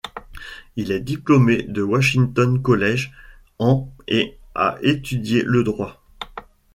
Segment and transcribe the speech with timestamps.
[0.77, 3.11] Il est diplômé du Washington College
[3.59, 6.01] en et a étudié le droit.